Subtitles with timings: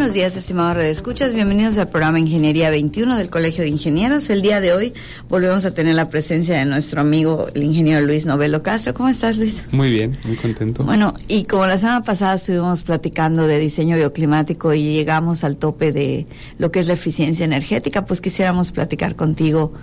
[0.00, 1.34] Buenos días, estimados redescuchas.
[1.34, 4.30] Bienvenidos al programa Ingeniería 21 del Colegio de Ingenieros.
[4.30, 4.94] El día de hoy
[5.28, 8.94] volvemos a tener la presencia de nuestro amigo, el ingeniero Luis Novelo Castro.
[8.94, 9.66] ¿Cómo estás, Luis?
[9.72, 10.84] Muy bien, muy contento.
[10.84, 15.92] Bueno, y como la semana pasada estuvimos platicando de diseño bioclimático y llegamos al tope
[15.92, 19.74] de lo que es la eficiencia energética, pues quisiéramos platicar contigo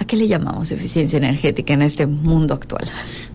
[0.00, 2.88] ¿A qué le llamamos eficiencia energética en este mundo actual?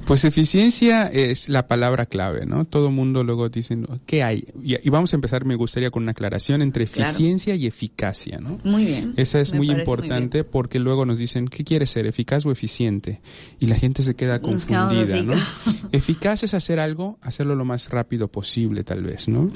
[0.05, 2.63] Pues eficiencia es la palabra clave, ¿no?
[2.63, 4.47] Todo mundo luego dice, ¿qué hay?
[4.63, 8.61] Y, vamos a empezar, me gustaría, con una aclaración entre eficiencia y eficacia, ¿no?
[8.63, 9.13] Muy bien.
[9.17, 13.19] Esa es muy importante porque luego nos dicen, ¿qué quiere ser, eficaz o eficiente?
[13.59, 15.33] Y la gente se queda confundida, ¿no?
[15.91, 19.51] eficaz es hacer algo, hacerlo lo más rápido posible, tal vez, ¿no?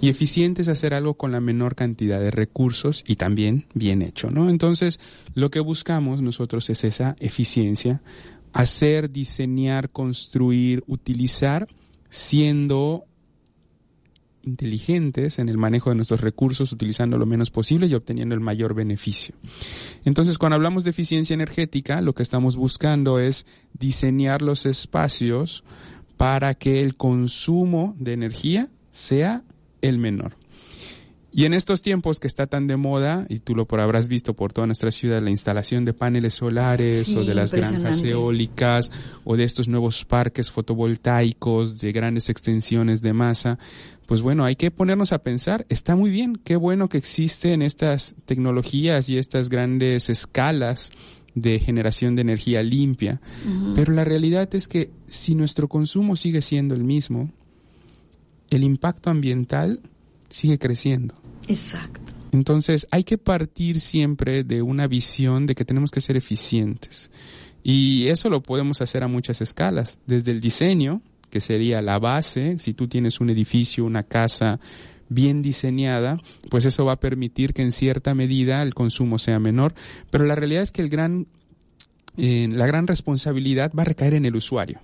[0.00, 4.32] Y eficiente es hacer algo con la menor cantidad de recursos y también bien hecho,
[4.32, 4.50] ¿no?
[4.50, 4.98] Entonces,
[5.34, 8.00] lo que buscamos nosotros es esa eficiencia,
[8.52, 11.68] hacer, diseñar, construir, utilizar,
[12.08, 13.04] siendo
[14.42, 18.74] inteligentes en el manejo de nuestros recursos, utilizando lo menos posible y obteniendo el mayor
[18.74, 19.34] beneficio.
[20.04, 23.46] Entonces, cuando hablamos de eficiencia energética, lo que estamos buscando es
[23.78, 25.64] diseñar los espacios
[26.16, 29.44] para que el consumo de energía sea
[29.82, 30.36] el menor.
[31.30, 34.34] Y en estos tiempos que está tan de moda, y tú lo por habrás visto
[34.34, 38.90] por toda nuestra ciudad, la instalación de paneles solares o de las granjas eólicas
[39.24, 43.58] o de estos nuevos parques fotovoltaicos de grandes extensiones de masa,
[44.06, 48.14] pues bueno, hay que ponernos a pensar, está muy bien, qué bueno que existen estas
[48.24, 50.92] tecnologías y estas grandes escalas
[51.34, 53.20] de generación de energía limpia,
[53.74, 57.30] pero la realidad es que si nuestro consumo sigue siendo el mismo,
[58.48, 59.82] el impacto ambiental
[60.28, 61.14] sigue creciendo.
[61.48, 62.12] Exacto.
[62.32, 67.10] Entonces hay que partir siempre de una visión de que tenemos que ser eficientes.
[67.62, 72.58] Y eso lo podemos hacer a muchas escalas, desde el diseño, que sería la base,
[72.58, 74.60] si tú tienes un edificio, una casa
[75.08, 76.18] bien diseñada,
[76.50, 79.74] pues eso va a permitir que en cierta medida el consumo sea menor,
[80.10, 81.26] pero la realidad es que el gran,
[82.16, 84.80] eh, la gran responsabilidad va a recaer en el usuario.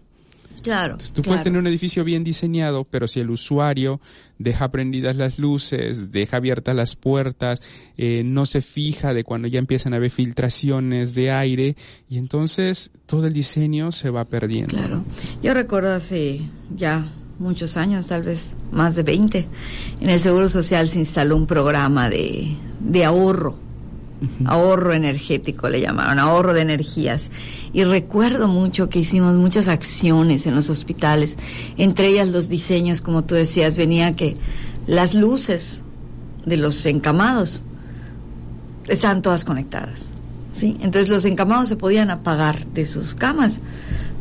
[0.62, 0.96] Claro.
[1.12, 4.00] tú puedes tener un edificio bien diseñado, pero si el usuario
[4.38, 7.62] deja prendidas las luces, deja abiertas las puertas,
[7.96, 11.76] eh, no se fija de cuando ya empiezan a haber filtraciones de aire,
[12.08, 14.76] y entonces todo el diseño se va perdiendo.
[14.76, 15.04] Claro.
[15.42, 16.40] Yo recuerdo hace
[16.74, 19.46] ya muchos años, tal vez más de 20,
[20.00, 23.63] en el Seguro Social se instaló un programa de, de ahorro
[24.44, 27.24] ahorro energético le llamaron, ahorro de energías.
[27.72, 31.36] Y recuerdo mucho que hicimos muchas acciones en los hospitales,
[31.76, 34.36] entre ellas los diseños, como tú decías, venía que
[34.86, 35.82] las luces
[36.46, 37.64] de los encamados
[38.88, 40.10] estaban todas conectadas.
[40.52, 40.76] ¿sí?
[40.80, 43.60] Entonces los encamados se podían apagar de sus camas,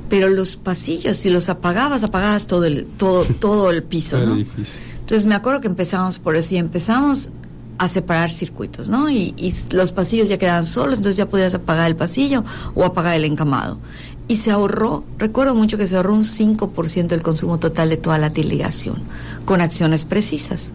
[0.10, 4.18] pero los pasillos, si los apagabas, apagabas todo el, todo, todo el piso.
[5.00, 7.30] Entonces me acuerdo que empezamos por eso y empezamos
[7.78, 9.10] a separar circuitos, ¿no?
[9.10, 12.44] Y, los pasillos ya quedaban solos, entonces ya podías apagar el pasillo
[12.76, 13.80] o apagar el encamado.
[14.28, 18.18] Y se ahorró, recuerdo mucho que se ahorró un 5% del consumo total de toda
[18.18, 19.04] la tiligación,
[19.46, 20.72] con acciones precisas.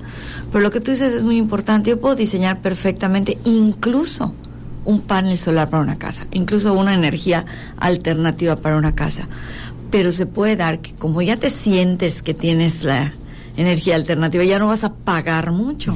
[0.53, 4.34] Pero lo que tú dices es muy importante, yo puedo diseñar perfectamente incluso
[4.84, 7.47] un panel solar para una casa, incluso una energía
[7.78, 9.28] alternativa para una casa.
[9.91, 13.12] Pero se puede dar que como ya te sientes que tienes la
[13.58, 15.94] energía alternativa, ya no vas a pagar mucho.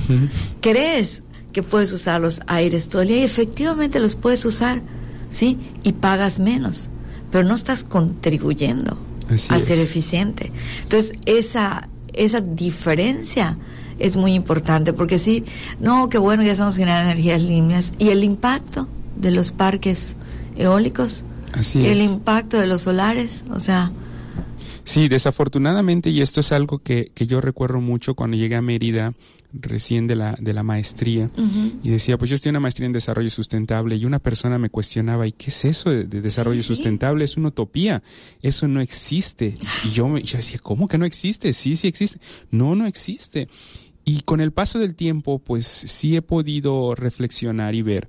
[0.61, 3.19] ¿Crees que puedes usar los aires todo el día?
[3.19, 4.83] Y efectivamente los puedes usar,
[5.31, 5.59] ¿sí?
[5.85, 6.91] Y pagas menos,
[7.31, 8.99] pero no estás contribuyendo
[9.49, 10.53] a ser eficiente.
[10.83, 13.57] Entonces, esa, esa diferencia
[13.99, 15.45] es muy importante, porque sí,
[15.79, 17.93] no, qué bueno, ya estamos generando energías limpias.
[17.99, 20.17] Y el impacto de los parques
[20.57, 21.25] eólicos,
[21.75, 23.93] el impacto de los solares, o sea,
[24.85, 29.15] Sí, desafortunadamente, y esto es algo que, que yo recuerdo mucho cuando llegué a Mérida
[29.53, 31.31] recién de la, de la maestría
[31.83, 34.71] y decía, pues yo estoy en una maestría en desarrollo sustentable y una persona me
[34.71, 37.25] cuestionaba, ¿y qué es eso de, desarrollo sustentable?
[37.25, 38.03] Es una utopía,
[38.41, 39.55] eso no existe.
[39.85, 41.53] Y yo, me, yo decía, ¿cómo que no existe?
[41.53, 42.19] Sí, sí existe.
[42.51, 43.49] No, no existe.
[44.05, 48.09] Y con el paso del tiempo, pues sí he podido reflexionar y ver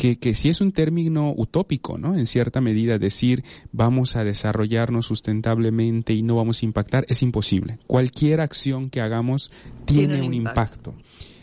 [0.00, 2.16] que, que sí es un término utópico, ¿no?
[2.16, 7.78] En cierta medida, decir vamos a desarrollarnos sustentablemente y no vamos a impactar es imposible.
[7.86, 9.50] Cualquier acción que hagamos
[9.84, 10.94] tiene, un, impacto.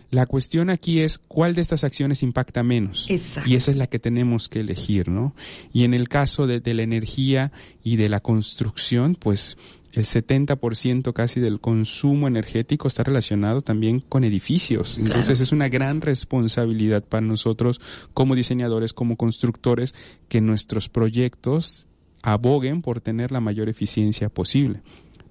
[0.10, 3.06] La cuestión aquí es cuál de estas acciones impacta menos.
[3.10, 3.48] Exacto.
[3.48, 5.36] Y esa es la que tenemos que elegir, ¿no?
[5.72, 7.52] Y en el caso de, de la energía
[7.84, 9.56] y de la construcción, pues
[9.98, 15.00] el 70% casi del consumo energético está relacionado también con edificios.
[15.00, 17.82] Entonces es una gran responsabilidad para nosotros
[18.14, 19.96] como diseñadores, como constructores,
[20.30, 21.88] que nuestros proyectos
[22.22, 24.82] aboguen por tener la mayor eficiencia posible.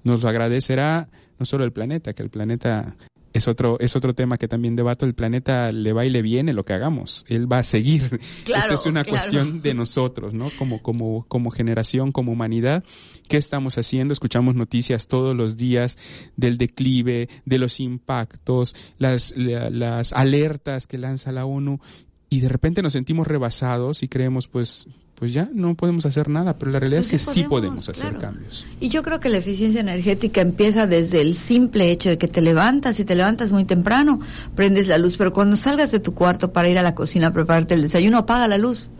[0.02, 2.96] Nos lo agradecerá no solo el planeta, que el planeta
[3.36, 5.06] es otro, es otro tema que también debato.
[5.06, 7.24] El planeta le va y le viene lo que hagamos.
[7.28, 8.20] Él va a seguir.
[8.46, 10.50] Esto es una cuestión de nosotros, ¿no?
[10.58, 12.84] Como, como, como generación, como humanidad.
[13.28, 14.12] ¿Qué estamos haciendo?
[14.12, 15.98] Escuchamos noticias todos los días
[16.36, 21.80] del declive, de los impactos, las, las alertas que lanza la ONU
[22.28, 26.58] y de repente nos sentimos rebasados y creemos pues pues ya no podemos hacer nada,
[26.58, 28.66] pero la realidad pues es que sí podemos, hacer cambios.
[28.80, 32.42] Y yo creo que la eficiencia energética empieza desde el simple hecho de que te
[32.42, 34.18] levantas y te levantas muy temprano,
[34.54, 37.32] prendes la luz, pero cuando salgas de tu cuarto para ir a la cocina a
[37.32, 38.90] prepararte el desayuno, apaga la luz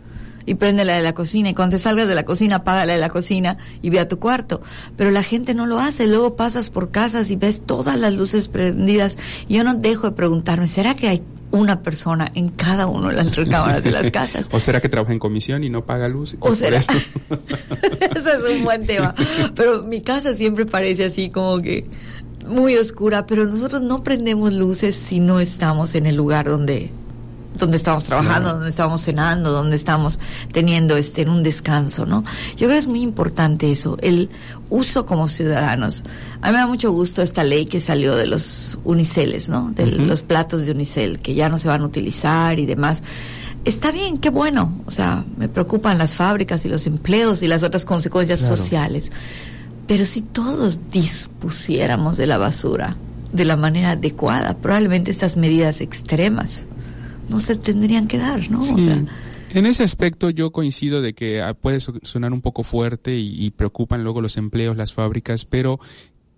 [0.46, 2.94] y prende la de la cocina y cuando te salgas de la cocina apaga la
[2.94, 4.62] de la cocina y ve a tu cuarto.
[4.96, 8.48] Pero la gente no lo hace, luego pasas por casas y ves todas las luces
[8.48, 9.18] prendidas.
[9.48, 13.36] Yo no dejo de preguntarme, ¿será que hay una persona en cada una de las
[13.36, 14.48] recámaras de las casas.
[14.52, 16.36] ¿O será que trabaja en comisión y no paga luz?
[16.40, 16.78] ¿O será?
[16.78, 16.92] Eso?
[17.30, 19.14] es un buen tema.
[19.54, 21.88] Pero mi casa siempre parece así como que
[22.46, 26.90] muy oscura, pero nosotros no prendemos luces si no estamos en el lugar donde
[27.58, 30.18] donde estamos trabajando, donde estamos cenando, donde estamos
[30.52, 32.24] teniendo este en un descanso, ¿no?
[32.52, 34.30] Yo creo que es muy importante eso, el
[34.70, 36.02] uso como ciudadanos.
[36.40, 39.70] A mí me da mucho gusto esta ley que salió de los uniceles, ¿no?
[39.74, 43.02] De los platos de unicel que ya no se van a utilizar y demás.
[43.64, 44.80] Está bien, qué bueno.
[44.86, 49.10] O sea, me preocupan las fábricas y los empleos y las otras consecuencias sociales.
[49.86, 52.96] Pero si todos dispusiéramos de la basura
[53.32, 56.64] de la manera adecuada, probablemente estas medidas extremas
[57.28, 58.60] no se tendrían que dar, ¿no?
[59.50, 64.04] en ese aspecto yo coincido de que ah, puede sonar un poco fuerte y, preocupan
[64.04, 65.80] luego los empleos, las fábricas, pero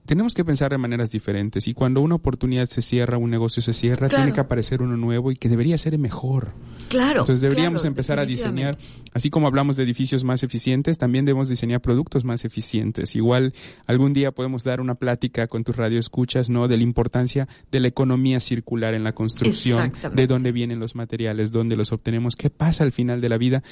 [0.09, 3.75] tenemos que pensar de maneras diferentes y cuando una oportunidad se cierra, un negocio se
[3.75, 6.53] cierra, tiene que aparecer uno nuevo y que debería ser mejor.
[6.89, 7.21] Claro.
[7.21, 8.79] Entonces deberíamos empezar a diseñar,
[9.13, 13.17] así como hablamos de edificios más eficientes, también debemos diseñar productos más eficientes.
[13.17, 13.53] Igual
[13.87, 16.69] algún día podemos dar una plática con tus radioescuchas, ¿no?
[16.69, 21.51] De la importancia de la economía circular en la construcción, de dónde vienen los materiales,
[21.51, 23.63] dónde los obtenemos, qué pasa al final de la vida.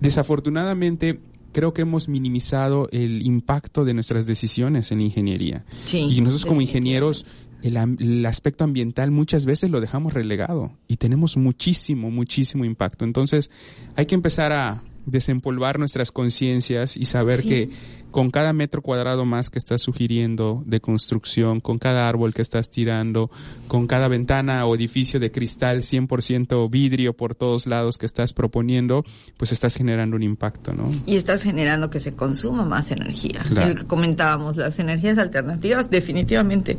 [0.00, 1.20] Desafortunadamente,
[1.52, 5.64] creo que hemos minimizado el impacto de nuestras decisiones en ingeniería.
[5.92, 7.26] y nosotros como ingenieros,
[7.62, 13.04] el, el, aspecto ambiental muchas veces lo dejamos relegado y tenemos muchísimo, muchísimo impacto.
[13.04, 13.50] Entonces
[13.94, 17.70] hay que empezar a desempolvar nuestras conciencias y saber que
[18.10, 22.70] con cada metro cuadrado más que estás sugiriendo de construcción, con cada árbol que estás
[22.70, 23.30] tirando,
[23.68, 29.04] con cada ventana o edificio de cristal 100% vidrio por todos lados que estás proponiendo,
[29.38, 30.90] pues estás generando un impacto, ¿no?
[31.06, 33.42] Y estás generando que se consuma más energía.
[33.56, 36.76] El que comentábamos, las energías alternativas definitivamente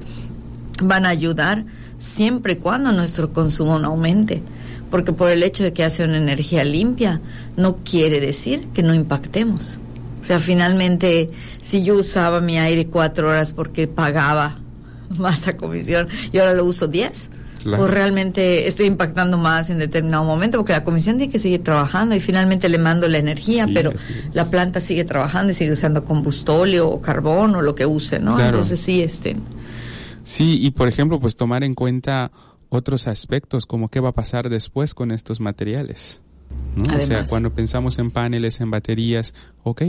[0.82, 1.66] van a ayudar
[1.98, 4.42] siempre y cuando nuestro consumo no aumente
[4.94, 7.20] porque por el hecho de que hace una energía limpia
[7.58, 9.80] no quiere decir que no impactemos.
[10.22, 11.32] O sea, finalmente,
[11.64, 14.60] si yo usaba mi aire cuatro horas porque pagaba
[15.18, 17.32] más a comisión y ahora lo uso diez,
[17.64, 22.14] pues realmente estoy impactando más en determinado momento porque la comisión tiene que seguir trabajando
[22.14, 23.94] y finalmente le mando la energía, pero
[24.32, 28.40] la planta sigue trabajando y sigue usando combustóleo o carbón o lo que use, ¿no?
[28.40, 29.38] Entonces sí, este.
[30.24, 32.32] Sí, y por ejemplo, pues tomar en cuenta
[32.74, 36.22] otros aspectos como qué va a pasar después con estos materiales.
[36.76, 36.96] ¿no?
[36.96, 39.84] o sea, cuando pensamos en paneles, en baterías, ok,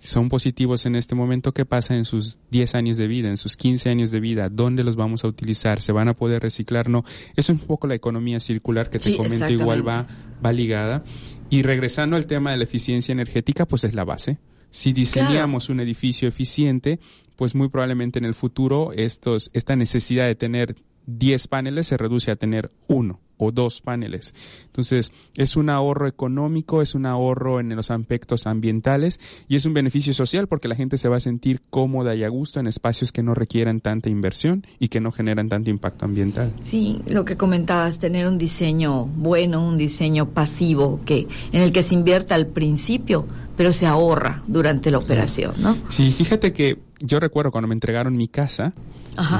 [0.00, 3.56] son positivos en este momento, ¿qué pasa en sus 10 años de vida, en sus
[3.56, 4.48] 15 años de vida?
[4.48, 5.80] ¿Dónde los vamos a utilizar?
[5.80, 6.88] ¿Se van a poder reciclar?
[6.88, 7.04] No.
[7.34, 10.06] Eso es un poco la economía circular que te comento, igual va,
[10.44, 11.02] va ligada.
[11.48, 14.38] Y regresando al tema de la eficiencia energética, pues es la base.
[14.70, 16.98] Si diseñamos un edificio eficiente,
[17.36, 20.76] pues muy probablemente en el futuro estos, esta necesidad de tener
[21.06, 24.34] 10 paneles se reduce a tener uno o dos paneles.
[24.66, 29.74] Entonces, es un ahorro económico, es un ahorro en los aspectos ambientales y es un
[29.74, 33.12] beneficio social porque la gente se va a sentir cómoda y a gusto en espacios
[33.12, 36.52] que no requieran tanta inversión y que no generan tanto impacto ambiental.
[36.60, 41.82] Sí, lo que comentabas, tener un diseño bueno, un diseño pasivo que en el que
[41.82, 45.76] se invierta al principio, pero se ahorra durante la operación, ¿no?
[45.90, 48.74] Sí, fíjate que yo recuerdo cuando me entregaron mi casa,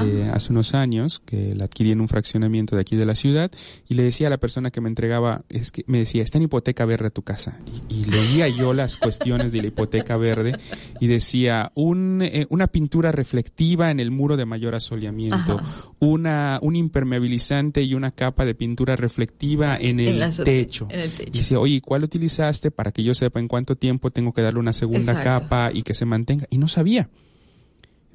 [0.03, 3.51] eh, hace unos años, que la adquirí en un fraccionamiento de aquí de la ciudad,
[3.87, 6.45] y le decía a la persona que me entregaba, es que me decía, está en
[6.45, 7.59] hipoteca verde tu casa.
[7.89, 10.57] Y, leía yo las cuestiones de la hipoteca verde
[10.99, 15.59] y decía, un, eh, una pintura reflectiva en el muro de mayor asoleamiento,
[15.99, 20.87] una, un impermeabilizante y una capa de pintura reflectiva en el, techo.
[20.91, 24.59] Y decía, oye, ¿cuál utilizaste para que yo sepa en cuánto tiempo tengo que darle
[24.59, 26.47] una segunda capa y que se mantenga?
[26.49, 27.09] Y no sabía.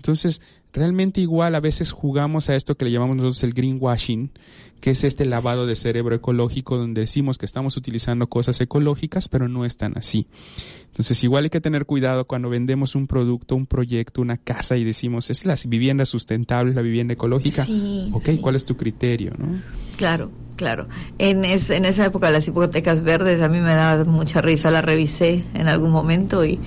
[0.02, 0.42] Entonces,
[0.72, 4.32] realmente igual a veces jugamos a esto que le llamamos nosotros el greenwashing,
[4.80, 9.46] que es este lavado de cerebro ecológico donde decimos que estamos utilizando cosas ecológicas, pero
[9.46, 10.26] no están así.
[10.86, 14.82] Entonces, igual hay que tener cuidado cuando vendemos un producto, un proyecto, una casa y
[14.82, 17.64] decimos, es la vivienda sustentable, la vivienda ecológica.
[17.64, 18.38] Sí, ok, sí.
[18.38, 19.34] ¿cuál es tu criterio?
[19.38, 19.62] ¿no?
[19.96, 20.88] Claro, claro.
[21.18, 24.82] En, es, en esa época las hipotecas verdes a mí me daba mucha risa, la
[24.82, 26.58] revisé en algún momento y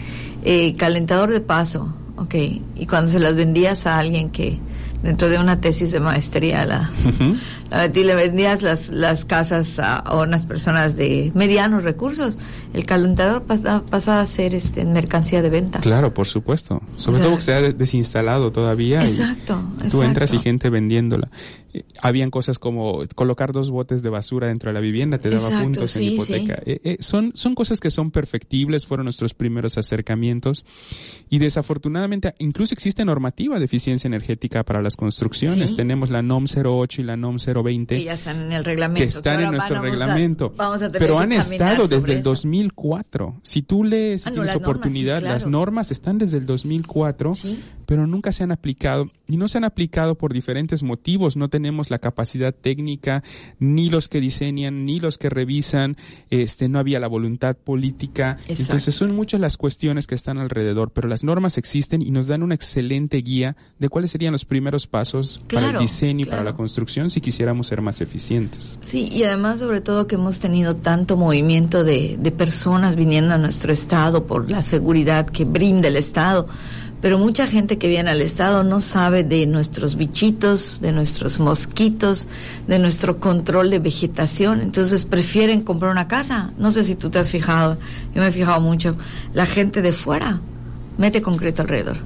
[0.44, 2.36] eh, calentador de paso, ok,
[2.75, 4.57] y cuando se las vendías a alguien que
[5.03, 6.89] dentro de una tesis de maestría la,
[7.69, 12.38] la metí, le vendías las, las casas a, a unas personas de medianos recursos,
[12.74, 15.79] el calentador pasa, pasaba a ser este, mercancía de venta.
[15.81, 16.81] Claro, por supuesto.
[16.95, 19.00] Sobre O sea- todo que se ha de- desinstalado todavía.
[19.01, 21.29] Exacto, y Tú entras y gente vendiéndola.
[22.01, 25.63] Habían cosas como colocar dos botes de basura dentro de la vivienda, te daba Exacto,
[25.65, 26.62] puntos en sí, hipoteca.
[26.65, 30.65] Eh, eh, son, son cosas que son perfectibles, fueron nuestros primeros acercamientos.
[31.29, 35.72] Y desafortunadamente, incluso existe normativa de eficiencia energética para las construcciones.
[35.72, 35.75] Sí.
[35.75, 39.00] Tenemos la NOM 08 y la NOM 020 que ya están en el reglamento.
[39.01, 40.53] que están en nuestro vamos a- reglamento.
[40.55, 42.29] vamos a tener pero que han estado desde sobre el eso.
[42.29, 43.39] 2004.
[43.44, 46.38] Si tú lees y Ah, no, tienes las normas, sí, oportunidad, las normas están desde
[46.38, 47.60] el 2004, Sí.
[47.86, 49.10] pero nunca se han aplicado.
[49.27, 51.36] Y no se han aplicado por diferentes motivos.
[51.36, 53.24] No tenemos la capacidad técnica,
[53.60, 55.98] ni los que diseñan, ni los que revisan.
[56.29, 58.38] Este, no había la voluntad política.
[58.41, 58.62] Exacto.
[58.63, 62.43] Entonces son muchas las cuestiones que están alrededor, pero las normas existen y nos dan
[62.43, 66.38] una excelente guía de cuáles serían los primeros pasos para Claro, el diseño y para
[66.41, 66.51] claro.
[66.51, 68.79] la construcción si quisiéramos ser más eficientes.
[68.81, 73.38] Sí, y además sobre todo que hemos tenido tanto movimiento de, de personas viniendo a
[73.38, 76.48] nuestro estado por la seguridad que brinda el estado,
[77.05, 82.27] pero mucha gente que viene al estado no sabe de nuestros bichitos, de nuestros mosquitos,
[82.67, 86.51] de nuestro control de vegetación, entonces prefieren comprar una casa.
[86.57, 87.77] No sé si tú te has fijado,
[88.15, 88.95] yo me he fijado mucho,
[89.35, 90.41] la gente de fuera
[90.97, 91.97] mete concreto alrededor.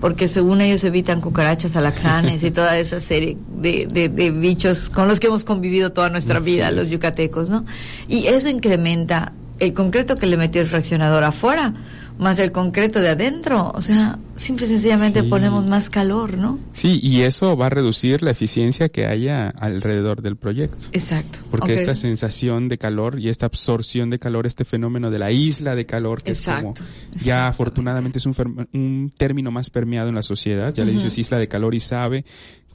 [0.00, 5.08] Porque según ellos evitan cucarachas, alacranes y toda esa serie de, de, de bichos con
[5.08, 7.64] los que hemos convivido toda nuestra vida, los yucatecos, ¿no?
[8.06, 11.74] Y eso incrementa el concreto que le metió el fraccionador afuera,
[12.18, 13.70] más el concreto de adentro.
[13.74, 15.26] O sea, simple y sencillamente Sí.
[15.28, 16.58] ponemos más calor, ¿no?
[16.72, 20.86] Sí, y eso va a reducir la eficiencia que haya alrededor del proyecto.
[20.92, 21.40] Exacto.
[21.50, 25.74] Porque esta sensación de calor y esta absorción de calor, este fenómeno de la isla
[25.76, 30.14] de calor, que Exacto, es como, ya afortunadamente es un, un término más permeado en
[30.16, 32.24] la sociedad, ya le dices isla de calor y sabe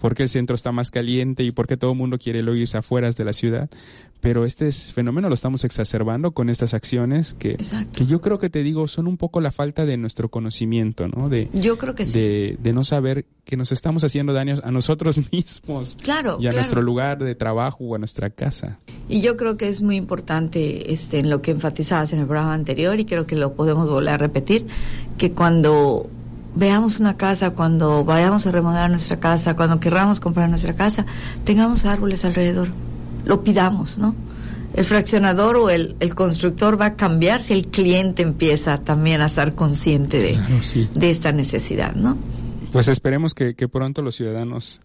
[0.03, 2.59] por qué el centro está más caliente y por qué todo el mundo quiere luego
[2.59, 3.69] irse afuera de la ciudad.
[4.19, 7.55] Pero este es- fenómeno lo estamos exacerbando con estas acciones que,
[7.93, 11.29] que yo creo que te digo son un poco la falta de nuestro conocimiento, ¿no?
[11.29, 12.19] De, Yo creo que sí.
[12.19, 16.49] de, de no saber que nos estamos haciendo daños a nosotros mismos Claro, y a
[16.49, 16.55] claro.
[16.57, 18.79] nuestro lugar de trabajo o a nuestra casa.
[19.07, 22.53] Y yo creo que es muy importante este, en lo que enfatizabas en el programa
[22.53, 24.65] anterior y creo que lo podemos volver a repetir,
[25.17, 26.09] que cuando
[26.55, 31.05] veamos una casa, cuando vayamos a remodelar nuestra casa, cuando querramos comprar nuestra casa,
[31.43, 32.69] tengamos árboles alrededor,
[33.25, 34.15] lo pidamos, ¿no?
[34.73, 39.27] El fraccionador o el, el constructor va a cambiar si el cliente empieza también a
[39.27, 40.89] estar consciente de, Claro, sí.
[40.93, 42.17] de esta necesidad, ¿no?
[42.71, 44.81] Pues esperemos que, que pronto los ciudadanos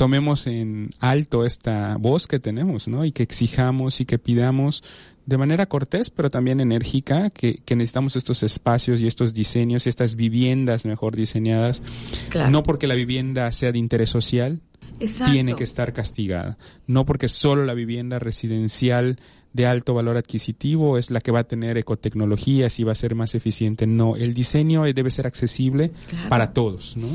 [0.00, 3.04] tomemos en alto esta voz que tenemos, ¿no?
[3.04, 4.82] Y que exijamos y que pidamos
[5.26, 9.90] de manera cortés, pero también enérgica, que, que necesitamos estos espacios y estos diseños y
[9.90, 11.82] estas viviendas mejor diseñadas.
[12.30, 12.50] Claro.
[12.50, 14.62] No porque la vivienda sea de interés social,
[15.00, 15.34] Exacto.
[15.34, 16.56] tiene que estar castigada.
[16.86, 19.18] No porque solo la vivienda residencial
[19.52, 23.14] de alto valor adquisitivo es la que va a tener ecotecnologías y va a ser
[23.14, 23.86] más eficiente.
[23.86, 26.30] No, el diseño debe ser accesible Claro.
[26.30, 27.06] para todos, ¿no?